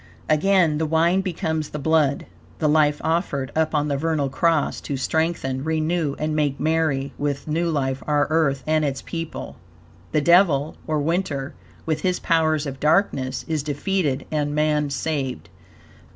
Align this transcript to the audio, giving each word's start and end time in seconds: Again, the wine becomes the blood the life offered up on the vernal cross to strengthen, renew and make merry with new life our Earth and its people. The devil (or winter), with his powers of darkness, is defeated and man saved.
Again, 0.27 0.79
the 0.79 0.87
wine 0.87 1.21
becomes 1.21 1.69
the 1.69 1.77
blood 1.77 2.25
the 2.57 2.67
life 2.67 2.99
offered 3.03 3.51
up 3.55 3.75
on 3.75 3.87
the 3.87 3.97
vernal 3.97 4.29
cross 4.29 4.81
to 4.81 4.97
strengthen, 4.97 5.63
renew 5.63 6.15
and 6.17 6.35
make 6.35 6.59
merry 6.59 7.13
with 7.19 7.47
new 7.47 7.69
life 7.69 8.01
our 8.07 8.25
Earth 8.31 8.63
and 8.65 8.83
its 8.83 9.03
people. 9.03 9.57
The 10.11 10.19
devil 10.19 10.75
(or 10.87 10.97
winter), 10.99 11.53
with 11.85 12.01
his 12.01 12.19
powers 12.19 12.65
of 12.65 12.79
darkness, 12.79 13.45
is 13.47 13.61
defeated 13.61 14.25
and 14.31 14.55
man 14.55 14.89
saved. 14.89 15.49